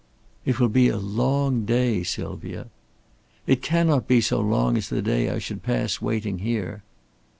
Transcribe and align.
"It 0.45 0.59
will 0.59 0.67
be 0.67 0.87
a 0.89 0.97
long 0.97 1.63
day, 1.63 2.01
Sylvia." 2.01 2.71
"It 3.45 3.61
cannot 3.61 4.07
be 4.07 4.19
so 4.19 4.39
long 4.41 4.75
as 4.75 4.89
the 4.89 5.03
day 5.03 5.29
I 5.29 5.37
should 5.37 5.61
pass 5.61 6.01
waiting 6.01 6.39
here." 6.39 6.81